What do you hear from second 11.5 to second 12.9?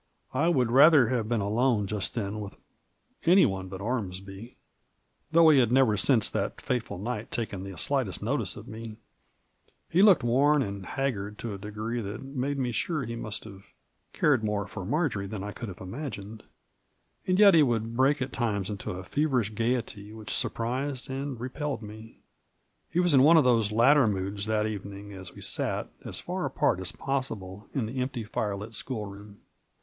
a degree that made me